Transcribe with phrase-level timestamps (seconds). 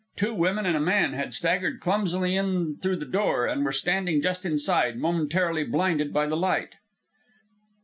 [0.15, 4.19] Two women and a man had staggered clumsily in through the door, and were standing
[4.19, 6.73] just inside, momentarily blinded by the light.